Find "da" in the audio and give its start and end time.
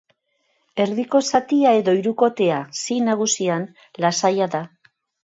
4.55-4.63